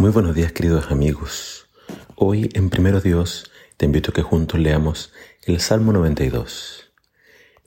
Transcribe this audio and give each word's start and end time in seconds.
Muy 0.00 0.12
buenos 0.12 0.34
días 0.34 0.52
queridos 0.52 0.90
amigos. 0.90 1.68
Hoy 2.16 2.48
en 2.54 2.70
Primero 2.70 3.02
Dios 3.02 3.50
te 3.76 3.84
invito 3.84 4.12
a 4.12 4.14
que 4.14 4.22
juntos 4.22 4.58
leamos 4.58 5.12
el 5.42 5.60
Salmo 5.60 5.92
92. 5.92 6.90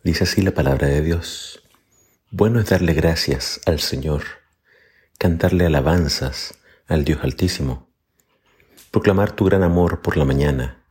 Dice 0.04 0.24
así 0.24 0.42
la 0.42 0.50
palabra 0.50 0.88
de 0.88 1.04
Dios. 1.04 1.62
Bueno 2.32 2.60
es 2.60 2.68
darle 2.68 2.96
gracias 2.96 3.62
al 3.68 3.80
Señor, 3.80 4.24
cantarle 5.20 5.68
alabanzas 5.68 6.56
al 6.88 7.06
Dios 7.06 7.20
Altísimo, 7.22 7.88
proclamar 8.90 9.34
tu 9.34 9.46
gran 9.46 9.62
amor 9.62 10.02
por 10.02 10.18
la 10.18 10.26
mañana 10.26 10.84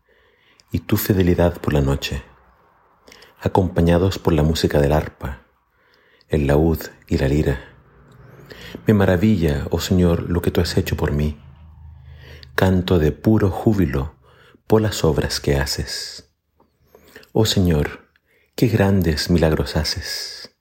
y 0.71 0.79
tu 0.79 0.97
fidelidad 0.97 1.61
por 1.61 1.73
la 1.73 1.81
noche, 1.81 2.23
acompañados 3.41 4.21
por 4.21 4.33
la 4.33 4.45
música 4.45 4.81
del 4.81 4.93
arpa, 4.93 5.43
el 6.29 6.47
laúd 6.47 6.79
y 7.09 7.19
la 7.19 7.27
lira 7.27 7.72
me 8.87 8.95
maravilla, 8.95 9.67
oh 9.71 9.81
Señor, 9.81 10.31
lo 10.31 10.43
que 10.43 10.51
tú 10.51 10.61
has 10.61 10.77
hecho 10.77 10.97
por 10.97 11.13
mí. 11.13 11.39
Canto 12.55 12.99
de 12.99 13.13
puro 13.13 13.51
júbilo 13.51 14.15
por 14.67 14.83
las 14.83 15.05
obras 15.05 15.41
que 15.41 15.57
haces. 15.57 16.33
Oh 17.33 17.47
Señor, 17.47 18.11
qué 18.55 18.69
grandes 18.69 19.31
milagros 19.31 19.77
haces 19.77 20.57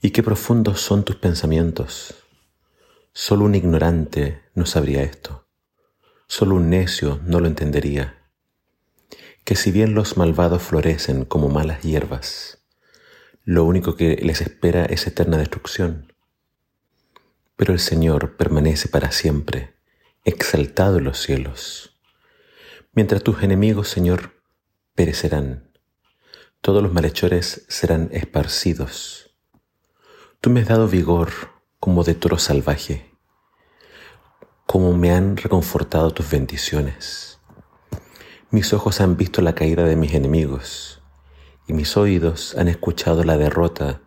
y 0.00 0.10
qué 0.10 0.22
profundos 0.22 0.80
son 0.80 1.04
tus 1.04 1.16
pensamientos. 1.16 2.14
Solo 3.12 3.44
un 3.44 3.54
ignorante 3.54 4.42
no 4.54 4.66
sabría 4.66 5.02
esto. 5.02 5.48
Solo 6.28 6.56
un 6.56 6.70
necio 6.70 7.20
no 7.24 7.40
lo 7.40 7.46
entendería. 7.46 8.30
Que 9.44 9.56
si 9.56 9.70
bien 9.70 9.94
los 9.94 10.16
malvados 10.16 10.62
florecen 10.62 11.24
como 11.24 11.48
malas 11.48 11.82
hierbas, 11.82 12.64
lo 13.44 13.64
único 13.64 13.94
que 13.94 14.16
les 14.16 14.40
espera 14.40 14.84
es 14.84 15.06
eterna 15.06 15.38
destrucción 15.38 16.12
pero 17.56 17.72
el 17.72 17.80
Señor 17.80 18.36
permanece 18.36 18.88
para 18.88 19.10
siempre, 19.10 19.74
exaltado 20.24 20.98
en 20.98 21.04
los 21.04 21.18
cielos. 21.18 21.98
Mientras 22.92 23.22
tus 23.22 23.42
enemigos, 23.42 23.88
Señor, 23.88 24.42
perecerán, 24.94 25.72
todos 26.60 26.82
los 26.82 26.92
malhechores 26.92 27.64
serán 27.68 28.10
esparcidos. 28.12 29.34
Tú 30.40 30.50
me 30.50 30.60
has 30.60 30.68
dado 30.68 30.86
vigor 30.86 31.30
como 31.80 32.04
de 32.04 32.14
toro 32.14 32.38
salvaje, 32.38 33.10
como 34.66 34.92
me 34.92 35.12
han 35.12 35.36
reconfortado 35.36 36.10
tus 36.12 36.30
bendiciones. 36.30 37.40
Mis 38.50 38.72
ojos 38.74 39.00
han 39.00 39.16
visto 39.16 39.40
la 39.40 39.54
caída 39.54 39.84
de 39.84 39.96
mis 39.96 40.12
enemigos, 40.12 41.00
y 41.66 41.72
mis 41.72 41.96
oídos 41.96 42.54
han 42.56 42.68
escuchado 42.68 43.24
la 43.24 43.38
derrota 43.38 44.02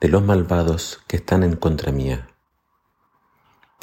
de 0.00 0.08
los 0.08 0.22
malvados 0.22 1.00
que 1.08 1.16
están 1.16 1.42
en 1.42 1.56
contra 1.56 1.90
mía 1.92 2.33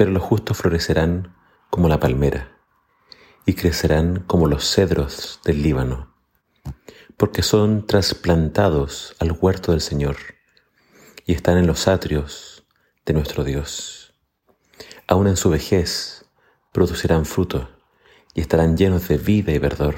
pero 0.02 0.14
los 0.14 0.24
justos 0.24 0.58
florecerán 0.58 1.36
como 1.70 1.88
la 1.88 2.00
palmera 2.00 2.58
y 3.46 3.54
crecerán 3.54 4.22
como 4.26 4.48
los 4.48 4.64
cedros 4.68 5.40
del 5.46 5.62
Líbano, 5.62 6.16
porque 7.18 7.44
son 7.44 7.86
trasplantados 7.86 9.16
al 9.20 9.32
huerto 9.32 9.74
del 9.74 9.82
Señor 9.82 10.16
y 11.28 11.34
están 11.34 11.60
en 11.60 11.68
los 11.68 11.88
atrios 11.88 12.66
de 13.06 13.14
nuestro 13.14 13.44
Dios. 13.44 14.16
Aún 15.06 15.28
en 15.28 15.38
su 15.38 15.52
vejez 15.52 16.26
producirán 16.72 17.26
fruto 17.26 17.70
y 18.34 18.42
estarán 18.42 18.78
llenos 18.78 19.08
de 19.08 19.20
vida 19.20 19.52
y 19.52 19.60
verdor. 19.60 19.98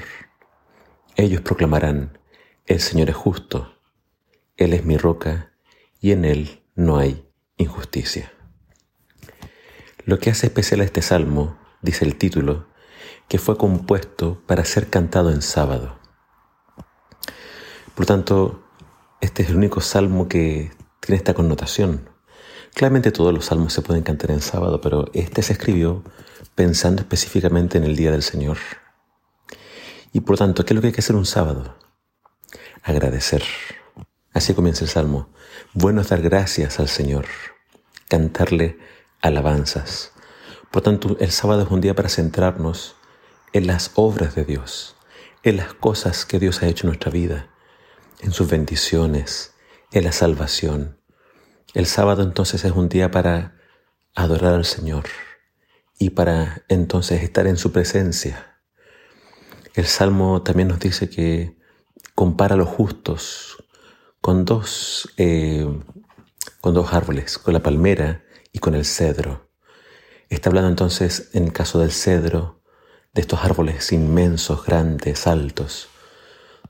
Ellos 1.16 1.40
proclamarán, 1.40 2.18
el 2.66 2.80
Señor 2.80 3.08
es 3.08 3.16
justo, 3.16 3.78
Él 4.58 4.74
es 4.74 4.84
mi 4.84 4.98
roca 4.98 5.54
y 5.98 6.12
en 6.12 6.26
Él 6.26 6.62
no 6.74 6.98
hay 6.98 7.26
injusticia. 7.56 8.34
Lo 10.06 10.18
que 10.18 10.30
hace 10.30 10.46
especial 10.46 10.80
a 10.80 10.84
este 10.84 11.00
salmo, 11.00 11.58
dice 11.80 12.04
el 12.04 12.16
título, 12.16 12.66
que 13.26 13.38
fue 13.38 13.56
compuesto 13.56 14.42
para 14.46 14.64
ser 14.66 14.90
cantado 14.90 15.30
en 15.30 15.40
sábado. 15.40 15.98
Por 17.94 18.04
tanto, 18.04 18.62
este 19.22 19.42
es 19.42 19.48
el 19.48 19.56
único 19.56 19.80
salmo 19.80 20.28
que 20.28 20.72
tiene 21.00 21.16
esta 21.16 21.32
connotación. 21.32 22.10
Claramente 22.74 23.12
todos 23.12 23.32
los 23.32 23.46
salmos 23.46 23.72
se 23.72 23.80
pueden 23.80 24.02
cantar 24.02 24.30
en 24.30 24.42
sábado, 24.42 24.80
pero 24.82 25.06
este 25.14 25.42
se 25.42 25.54
escribió 25.54 26.04
pensando 26.54 27.00
específicamente 27.00 27.78
en 27.78 27.84
el 27.84 27.96
día 27.96 28.10
del 28.10 28.22
Señor. 28.22 28.58
Y 30.12 30.20
por 30.20 30.36
tanto, 30.36 30.66
¿qué 30.66 30.74
es 30.74 30.76
lo 30.76 30.80
que 30.82 30.88
hay 30.88 30.92
que 30.92 31.00
hacer 31.00 31.16
un 31.16 31.24
sábado? 31.24 31.76
Agradecer. 32.82 33.42
Así 34.34 34.52
comienza 34.52 34.84
el 34.84 34.90
salmo. 34.90 35.30
Bueno 35.72 36.02
es 36.02 36.10
dar 36.10 36.20
gracias 36.20 36.78
al 36.78 36.88
Señor, 36.88 37.24
cantarle 38.08 38.78
alabanzas. 39.24 40.12
Por 40.70 40.82
tanto, 40.82 41.16
el 41.18 41.30
sábado 41.30 41.62
es 41.62 41.70
un 41.70 41.80
día 41.80 41.94
para 41.94 42.10
centrarnos 42.10 42.96
en 43.54 43.66
las 43.66 43.90
obras 43.94 44.34
de 44.34 44.44
Dios, 44.44 44.96
en 45.42 45.56
las 45.56 45.72
cosas 45.72 46.26
que 46.26 46.38
Dios 46.38 46.62
ha 46.62 46.66
hecho 46.66 46.86
en 46.86 46.88
nuestra 46.88 47.10
vida, 47.10 47.48
en 48.20 48.32
sus 48.32 48.50
bendiciones, 48.50 49.54
en 49.92 50.04
la 50.04 50.12
salvación. 50.12 51.00
El 51.72 51.86
sábado 51.86 52.22
entonces 52.22 52.64
es 52.64 52.72
un 52.72 52.90
día 52.90 53.10
para 53.10 53.56
adorar 54.14 54.54
al 54.54 54.66
Señor 54.66 55.04
y 55.98 56.10
para 56.10 56.62
entonces 56.68 57.22
estar 57.22 57.46
en 57.46 57.56
su 57.56 57.72
presencia. 57.72 58.60
El 59.74 59.86
Salmo 59.86 60.42
también 60.42 60.68
nos 60.68 60.80
dice 60.80 61.08
que 61.08 61.56
compara 62.14 62.56
a 62.56 62.58
los 62.58 62.68
justos 62.68 63.64
con 64.20 64.44
dos, 64.44 65.08
eh, 65.16 65.66
con 66.60 66.74
dos 66.74 66.92
árboles, 66.92 67.38
con 67.38 67.54
la 67.54 67.62
palmera 67.62 68.23
y 68.54 68.60
con 68.60 68.74
el 68.74 68.86
cedro. 68.86 69.50
Está 70.30 70.48
hablando 70.48 70.70
entonces, 70.70 71.28
en 71.34 71.44
el 71.44 71.52
caso 71.52 71.80
del 71.80 71.90
cedro, 71.92 72.62
de 73.12 73.20
estos 73.20 73.44
árboles 73.44 73.92
inmensos, 73.92 74.64
grandes, 74.64 75.26
altos, 75.26 75.88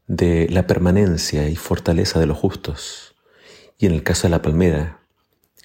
de 0.07 0.49
la 0.51 0.67
permanencia 0.67 1.49
y 1.49 1.55
fortaleza 1.55 2.19
de 2.19 2.27
los 2.27 2.39
justos. 2.39 3.15
Y 3.79 3.87
en 3.87 3.93
el 3.93 4.03
caso 4.03 4.25
de 4.25 4.31
la 4.31 4.43
palmera, 4.43 5.01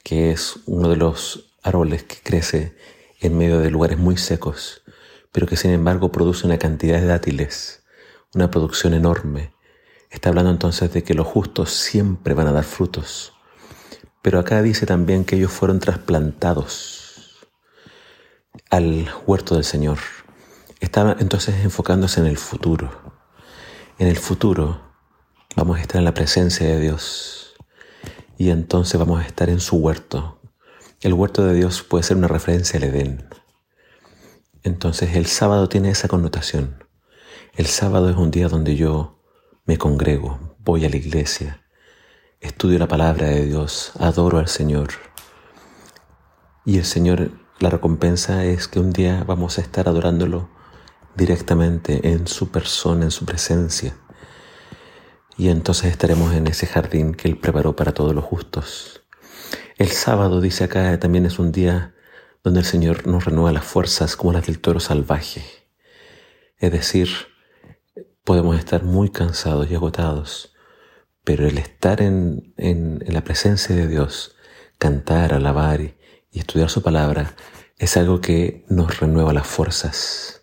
que 0.03 0.31
es 0.31 0.59
uno 0.65 0.89
de 0.89 0.97
los 0.97 1.55
árboles 1.63 2.03
que 2.03 2.17
crece 2.21 2.75
en 3.21 3.37
medio 3.37 3.59
de 3.59 3.71
lugares 3.71 3.97
muy 3.97 4.17
secos, 4.17 4.83
pero 5.31 5.47
que 5.47 5.55
sin 5.55 5.71
embargo 5.71 6.11
produce 6.11 6.45
una 6.45 6.59
cantidad 6.59 6.99
de 6.99 7.07
dátiles, 7.07 7.83
una 8.35 8.51
producción 8.51 8.93
enorme. 8.93 9.53
Está 10.09 10.29
hablando 10.29 10.51
entonces 10.51 10.91
de 10.91 11.03
que 11.03 11.13
los 11.13 11.27
justos 11.27 11.71
siempre 11.71 12.33
van 12.33 12.47
a 12.47 12.51
dar 12.51 12.65
frutos. 12.65 13.33
Pero 14.21 14.39
acá 14.39 14.61
dice 14.61 14.85
también 14.85 15.23
que 15.23 15.37
ellos 15.37 15.51
fueron 15.51 15.79
trasplantados 15.79 17.47
al 18.69 19.07
huerto 19.25 19.55
del 19.55 19.63
Señor. 19.63 19.99
Estaba 20.79 21.15
entonces 21.19 21.63
enfocándose 21.63 22.19
en 22.19 22.25
el 22.25 22.37
futuro. 22.37 22.91
En 23.97 24.07
el 24.07 24.17
futuro 24.17 24.81
vamos 25.55 25.77
a 25.77 25.81
estar 25.81 25.97
en 25.97 26.05
la 26.05 26.13
presencia 26.13 26.67
de 26.67 26.79
Dios 26.79 27.55
y 28.37 28.49
entonces 28.49 28.99
vamos 28.99 29.21
a 29.21 29.25
estar 29.25 29.49
en 29.49 29.59
su 29.59 29.77
huerto. 29.77 30.41
El 31.01 31.13
huerto 31.13 31.43
de 31.45 31.53
Dios 31.53 31.83
puede 31.83 32.03
ser 32.03 32.17
una 32.17 32.27
referencia 32.27 32.77
al 32.77 32.85
Edén. 32.85 33.29
Entonces 34.63 35.15
el 35.15 35.25
sábado 35.27 35.69
tiene 35.69 35.91
esa 35.91 36.07
connotación. 36.07 36.83
El 37.55 37.67
sábado 37.67 38.09
es 38.09 38.17
un 38.17 38.31
día 38.31 38.49
donde 38.49 38.75
yo 38.75 39.21
me 39.65 39.77
congrego, 39.77 40.55
voy 40.59 40.85
a 40.85 40.89
la 40.89 40.97
iglesia, 40.97 41.61
estudio 42.41 42.79
la 42.79 42.87
palabra 42.87 43.27
de 43.27 43.45
Dios, 43.45 43.91
adoro 43.99 44.37
al 44.37 44.47
Señor. 44.47 44.89
Y 46.65 46.77
el 46.77 46.85
Señor, 46.85 47.31
la 47.59 47.69
recompensa 47.69 48.45
es 48.45 48.67
que 48.67 48.79
un 48.79 48.91
día 48.91 49.23
vamos 49.25 49.57
a 49.57 49.61
estar 49.61 49.89
adorándolo 49.89 50.49
directamente 51.15 52.11
en 52.11 52.27
su 52.27 52.49
persona, 52.49 53.05
en 53.05 53.11
su 53.11 53.25
presencia. 53.25 53.95
Y 55.37 55.49
entonces 55.49 55.91
estaremos 55.91 56.33
en 56.33 56.47
ese 56.47 56.65
jardín 56.65 57.13
que 57.13 57.27
Él 57.27 57.37
preparó 57.37 57.75
para 57.75 57.93
todos 57.93 58.15
los 58.15 58.23
justos. 58.23 59.03
El 59.77 59.89
sábado, 59.89 60.41
dice 60.41 60.65
acá, 60.65 60.97
también 60.99 61.25
es 61.25 61.39
un 61.39 61.51
día 61.51 61.93
donde 62.43 62.61
el 62.61 62.65
Señor 62.65 63.07
nos 63.07 63.25
renueva 63.25 63.51
las 63.51 63.65
fuerzas 63.65 64.15
como 64.15 64.31
las 64.31 64.45
del 64.45 64.59
toro 64.59 64.79
salvaje. 64.79 65.43
Es 66.57 66.71
decir, 66.71 67.09
podemos 68.23 68.57
estar 68.57 68.83
muy 68.83 69.09
cansados 69.09 69.69
y 69.69 69.75
agotados, 69.75 70.48
pero 71.29 71.45
el 71.47 71.59
estar 71.59 72.01
en, 72.01 72.55
la 73.05 73.23
presencia 73.23 73.75
de 73.75 73.87
Dios, 73.87 74.35
cantar, 74.79 75.31
alabar 75.31 75.79
y, 75.79 75.93
y 76.31 76.39
estudiar 76.39 76.71
su 76.71 76.81
palabra, 76.81 77.35
es 77.77 77.97
algo 77.97 78.19
que 78.19 78.65
nos 78.67 78.99
renueva 78.99 79.31
las 79.31 79.45
fuerzas. 79.45 80.41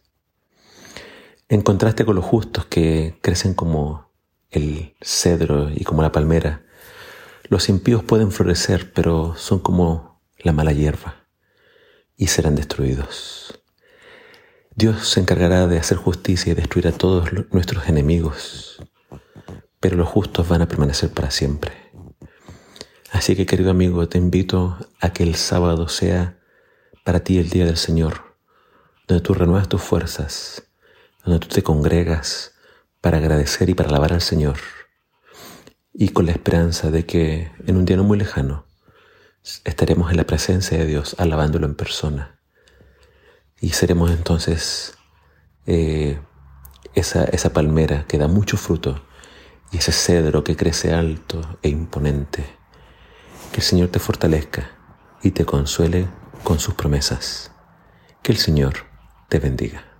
En 1.48 1.62
contraste 1.62 2.04
con 2.04 2.14
los 2.14 2.24
justos 2.24 2.66
que 2.66 3.18
crecen 3.20 3.54
como 3.54 4.12
el 4.52 4.94
cedro 5.02 5.70
y 5.74 5.82
como 5.82 6.02
la 6.02 6.12
palmera, 6.12 6.64
los 7.48 7.68
impíos 7.68 8.04
pueden 8.04 8.30
florecer, 8.30 8.92
pero 8.92 9.34
son 9.34 9.58
como 9.58 10.22
la 10.38 10.52
mala 10.52 10.70
hierba 10.70 11.26
y 12.16 12.28
serán 12.28 12.54
destruidos. 12.54 13.60
Dios 14.76 15.08
se 15.08 15.18
encargará 15.18 15.66
de 15.66 15.78
hacer 15.78 15.98
justicia 15.98 16.52
y 16.52 16.54
destruir 16.54 16.86
a 16.86 16.92
todos 16.92 17.32
nuestros 17.50 17.88
enemigos 17.88 18.80
pero 19.80 19.96
los 19.96 20.08
justos 20.08 20.48
van 20.48 20.62
a 20.62 20.68
permanecer 20.68 21.10
para 21.10 21.30
siempre. 21.30 21.72
Así 23.12 23.36
que 23.36 23.46
querido 23.46 23.70
amigo, 23.70 24.08
te 24.08 24.18
invito 24.18 24.76
a 25.00 25.12
que 25.12 25.22
el 25.22 25.36
sábado 25.36 25.88
sea 25.88 26.38
para 27.04 27.20
ti 27.20 27.38
el 27.38 27.48
día 27.48 27.64
del 27.64 27.76
Señor, 27.76 28.36
donde 29.06 29.22
tú 29.22 29.32
renuevas 29.32 29.68
tus 29.68 29.82
fuerzas, 29.82 30.64
donde 31.24 31.38
tú 31.38 31.48
te 31.48 31.62
congregas 31.62 32.52
para 33.00 33.18
agradecer 33.18 33.70
y 33.70 33.74
para 33.74 33.88
alabar 33.88 34.12
al 34.12 34.20
Señor, 34.20 34.58
y 35.92 36.10
con 36.10 36.26
la 36.26 36.32
esperanza 36.32 36.90
de 36.90 37.06
que 37.06 37.52
en 37.66 37.76
un 37.76 37.84
día 37.84 37.96
no 37.96 38.04
muy 38.04 38.18
lejano 38.18 38.66
estaremos 39.64 40.10
en 40.10 40.16
la 40.16 40.24
presencia 40.24 40.76
de 40.76 40.86
Dios 40.86 41.14
alabándolo 41.18 41.66
en 41.66 41.74
persona. 41.74 42.40
Y 43.60 43.70
seremos 43.70 44.10
entonces 44.10 44.98
eh, 45.66 46.18
esa, 46.94 47.24
esa 47.24 47.52
palmera 47.52 48.04
que 48.08 48.18
da 48.18 48.28
mucho 48.28 48.56
fruto 48.56 49.06
y 49.72 49.78
ese 49.78 49.92
cedro 49.92 50.44
que 50.44 50.56
crece 50.56 50.92
alto 50.92 51.58
e 51.62 51.68
imponente. 51.68 52.44
Que 53.52 53.58
el 53.58 53.62
Señor 53.62 53.88
te 53.88 53.98
fortalezca 53.98 54.70
y 55.22 55.30
te 55.30 55.44
consuele 55.44 56.06
con 56.42 56.58
sus 56.58 56.74
promesas. 56.74 57.50
Que 58.22 58.32
el 58.32 58.38
Señor 58.38 58.86
te 59.28 59.38
bendiga. 59.38 59.95